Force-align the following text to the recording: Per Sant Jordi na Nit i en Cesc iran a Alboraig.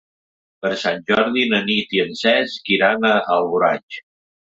Per 0.65 0.69
Sant 0.83 1.03
Jordi 1.09 1.43
na 1.51 1.59
Nit 1.67 1.93
i 1.97 2.01
en 2.05 2.15
Cesc 2.21 2.73
iran 2.79 3.07
a 3.11 3.13
Alboraig. 3.37 4.01